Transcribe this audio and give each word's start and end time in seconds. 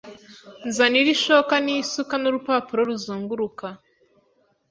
Nzanira 0.69 1.09
ishoka 1.15 1.53
nisuka 1.65 2.13
Nurupapuro 2.17 2.81
ruzunguruka 2.89 3.67